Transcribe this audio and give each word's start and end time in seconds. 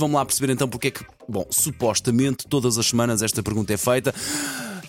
Vamos 0.00 0.14
lá 0.16 0.24
perceber 0.24 0.50
então 0.50 0.66
porque 0.66 0.88
é 0.88 0.90
que, 0.90 1.04
bom, 1.28 1.46
supostamente 1.50 2.46
todas 2.48 2.78
as 2.78 2.86
semanas 2.86 3.20
esta 3.20 3.42
pergunta 3.42 3.74
é 3.74 3.76
feita. 3.76 4.14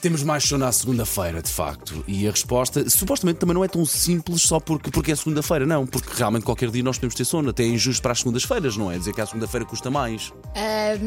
Temos 0.02 0.24
mais 0.24 0.44
sono 0.44 0.66
à 0.66 0.72
segunda-feira, 0.72 1.42
de 1.44 1.50
facto. 1.52 2.04
E 2.08 2.28
a 2.28 2.32
resposta, 2.32 2.90
supostamente, 2.90 3.38
também 3.40 3.54
não 3.54 3.64
é 3.64 3.68
tão 3.68 3.86
simples 3.86 4.42
só 4.42 4.60
porque, 4.60 4.90
porque 4.90 5.12
é 5.12 5.16
segunda-feira, 5.16 5.64
não. 5.66 5.86
Porque 5.86 6.10
realmente 6.16 6.44
qualquer 6.44 6.72
dia 6.72 6.82
nós 6.82 6.98
podemos 6.98 7.14
ter 7.14 7.24
sono. 7.24 7.52
Até 7.52 7.64
é 7.64 7.68
injusto 7.68 8.02
para 8.02 8.12
as 8.14 8.18
segundas-feiras, 8.18 8.76
não 8.76 8.92
é? 8.92 8.98
Dizer 8.98 9.14
que 9.14 9.22
a 9.22 9.28
segunda-feira 9.28 9.64
custa 9.64 9.92
mais. 9.92 10.34
Ah, 10.56 10.98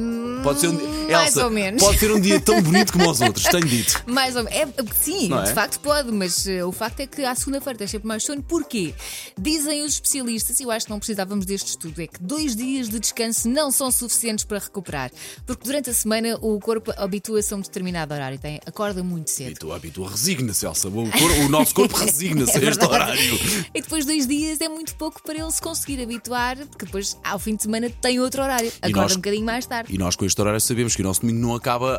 Pode 0.44 0.60
ser 0.60 0.68
um 0.68 0.76
dia. 0.76 0.88
mais 1.16 1.28
Elsa, 1.28 1.44
ou 1.44 1.50
menos. 1.50 1.82
Pode 1.82 1.98
ser 1.98 2.12
um 2.12 2.20
dia 2.20 2.38
tão 2.40 2.60
bonito 2.62 2.92
como 2.92 3.10
os 3.10 3.20
outros, 3.20 3.44
tenho 3.46 3.66
dito. 3.66 4.00
Mais 4.06 4.36
ou 4.36 4.44
menos. 4.44 4.56
É, 4.60 4.68
sim, 4.94 5.26
Não 5.28 5.40
é? 5.40 5.44
de 5.44 5.52
facto 5.54 5.80
pode, 5.80 6.12
mas 6.12 6.46
eh, 6.46 6.64
o 6.64 6.70
facto 6.70 7.00
é 7.00 7.06
que 7.08 7.24
à 7.24 7.34
segunda-feira 7.34 7.76
tens 7.76 7.90
sempre 7.90 8.06
mais 8.06 8.22
sono. 8.22 8.44
Porquê? 8.44 8.94
Dizem 9.36 9.82
os 9.82 9.94
especialistas, 9.94 10.60
e 10.60 10.62
eu 10.62 10.70
acho 10.70 10.86
que 10.86 10.92
não 10.92 10.98
precisávamos 11.00 11.44
deste 11.44 11.70
estudo, 11.70 12.00
é 12.00 12.06
que 12.06 12.22
dois 12.22 12.54
dias 12.54 12.88
de 12.88 13.00
descanso 13.00 13.48
não 13.48 13.72
são 13.72 13.90
suficientes 13.90 14.44
para 14.44 14.60
recuperar. 14.60 15.10
Porque 15.44 15.64
durante 15.64 15.90
a 15.90 15.94
semana 15.94 16.38
o 16.40 16.60
corpo 16.60 16.92
habitua-se 16.96 17.52
a 17.52 17.56
um 17.56 17.60
determinado 17.60 18.14
horário, 18.14 18.38
tem, 18.38 18.60
acorda 18.64 18.83
muito 18.92 19.30
cedo. 19.30 19.50
E 19.52 19.54
tu, 19.54 19.72
habitua, 19.72 20.10
resigna-se, 20.10 20.66
Elsa. 20.66 20.88
O, 20.88 21.04
o 21.44 21.48
nosso 21.48 21.74
corpo 21.74 21.96
resigna-se 21.98 22.58
É 22.58 22.66
a 22.66 22.70
este 22.70 22.84
horário. 22.84 23.40
E 23.74 23.80
depois 23.80 24.04
dois 24.04 24.26
dias 24.26 24.60
é 24.60 24.68
muito 24.68 24.94
pouco 24.96 25.22
para 25.22 25.38
ele 25.38 25.50
se 25.50 25.62
conseguir 25.62 26.02
habituar, 26.02 26.56
porque 26.56 26.84
depois 26.86 27.16
ao 27.24 27.38
fim 27.38 27.56
de 27.56 27.62
semana 27.62 27.88
tem 28.02 28.20
outro 28.20 28.42
horário. 28.42 28.68
Acorda 28.82 29.00
nós- 29.00 29.12
um 29.12 29.16
bocadinho 29.16 29.44
mais 29.46 29.66
tarde. 29.66 29.94
E 29.94 29.98
nós 29.98 30.16
com 30.16 30.24
este 30.24 30.40
horário 30.40 30.60
sabemos 30.60 30.94
que 30.96 31.02
o 31.02 31.04
nosso 31.04 31.20
domingo 31.22 31.38
não 31.40 31.54
acaba 31.54 31.96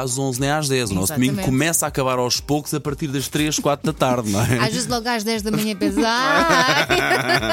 às 0.00 0.18
11 0.18 0.40
nem 0.40 0.50
às 0.50 0.68
10. 0.68 0.90
O 0.90 0.94
nosso 0.94 1.04
Exatamente. 1.12 1.30
domingo 1.30 1.46
começa 1.46 1.84
a 1.86 1.88
acabar 1.88 2.18
aos 2.18 2.40
poucos 2.40 2.72
a 2.74 2.80
partir 2.80 3.08
das 3.08 3.28
3, 3.28 3.58
4 3.58 3.84
da 3.86 3.92
tarde, 3.92 4.30
não 4.30 4.40
é? 4.40 4.58
Às 4.58 4.72
vezes 4.72 4.86
logo 4.86 5.08
às 5.08 5.22
10 5.24 5.42
da 5.42 5.50
manhã 5.50 5.76
pensa. 5.76 6.00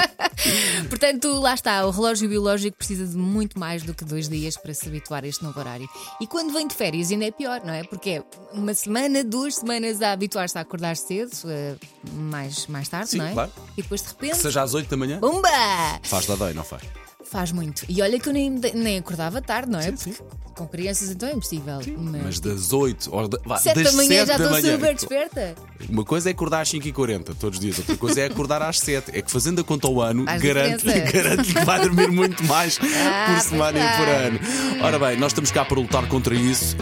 Portanto, 1.10 1.40
lá 1.40 1.56
está, 1.56 1.88
o 1.88 1.90
relógio 1.90 2.30
biológico 2.30 2.78
precisa 2.78 3.08
de 3.08 3.18
muito 3.18 3.60
mais 3.60 3.82
do 3.82 3.96
que 3.96 4.06
dois 4.06 4.30
dias 4.30 4.56
para 4.56 4.76
se 4.76 4.88
habituar 4.88 5.24
a 5.24 5.28
este 5.28 5.44
novo 5.44 5.60
horário. 5.60 5.90
E 6.22 6.28
quando 6.28 6.54
vem 6.54 6.68
de 6.68 6.76
férias 6.76 7.10
ainda 7.10 7.26
é 7.26 7.32
pior, 7.32 7.62
não 7.66 7.74
é? 7.74 7.84
Porque 7.84 8.10
é 8.12 8.24
uma 8.54 8.76
semana, 8.76 9.24
duas 9.24 9.56
semanas 9.56 10.04
a 10.04 10.12
habituar-se 10.12 10.56
a 10.60 10.62
acordar 10.62 10.96
cedo, 10.96 11.32
eh, 11.48 11.74
mais, 12.14 12.68
mais 12.68 12.88
tarde, 12.88 13.10
Sim, 13.10 13.18
não 13.18 13.26
é? 13.26 13.34
claro. 13.34 13.52
E 13.76 13.82
depois 13.82 14.04
de 14.04 14.10
repente. 14.10 14.38
Seja 14.38 14.62
às 14.62 14.76
8 14.76 14.88
da 14.88 14.98
manhã, 14.98 15.20
Bumba! 15.20 15.50
faz 16.04 16.28
da 16.28 16.36
dói, 16.36 16.54
não 16.54 16.64
faz? 16.64 16.84
Faz 17.32 17.52
muito. 17.52 17.86
E 17.88 18.02
olha 18.02 18.20
que 18.20 18.28
eu 18.28 18.34
nem, 18.34 18.50
nem 18.50 18.98
acordava 18.98 19.40
tarde, 19.42 19.72
não 19.72 19.80
é? 19.80 19.84
Sim, 19.92 19.96
sim. 19.98 20.12
Porque 20.14 20.40
com 20.56 20.68
crianças 20.68 21.10
então 21.12 21.30
é 21.30 21.34
impossível. 21.34 21.80
Mas 22.24 22.40
das 22.40 22.74
8 22.74 23.10
ou 23.16 23.28
da, 23.28 23.38
vá, 23.46 23.58
7 23.58 23.76
das 23.84 23.92
da 23.92 23.98
manhã 23.98 24.10
7 24.10 24.28
já 24.28 24.38
da 24.38 24.44
estou 24.46 24.50
manhã. 24.62 24.74
super 24.76 24.96
desperta. 24.96 25.56
Uma 25.88 26.04
coisa 26.04 26.30
é 26.30 26.32
acordar 26.32 26.62
às 26.62 26.70
5h40 26.74 27.36
todos 27.40 27.58
os 27.58 27.60
dias, 27.60 27.78
outra 27.78 27.96
coisa 27.98 28.22
é 28.22 28.26
acordar 28.26 28.62
às 28.64 28.80
7. 28.80 29.12
É 29.18 29.22
que 29.22 29.32
fazendo 29.32 29.62
a 29.62 29.64
conta 29.64 29.88
ao 29.88 30.02
ano, 30.02 30.26
diferença. 30.26 30.86
garante 31.14 31.54
que 31.54 31.64
vai 31.66 31.80
dormir 31.82 32.12
muito 32.12 32.44
mais 32.46 32.78
Ah, 32.84 33.34
por 33.36 33.42
semana 33.42 33.78
e 33.80 33.98
por 33.98 34.06
vai. 34.06 34.26
ano. 34.28 34.40
Ora 34.82 35.00
bem, 35.00 35.18
nós 35.18 35.32
estamos 35.32 35.52
cá 35.52 35.64
para 35.64 35.80
lutar 35.80 36.08
contra 36.08 36.34
isso. 36.36 36.76